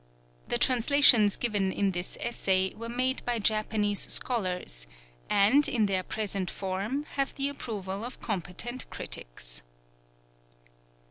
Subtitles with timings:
[0.47, 4.87] The translations given in this essay were made by Japanese scholars,
[5.29, 9.61] and, in their present form, have the approval of competent critics.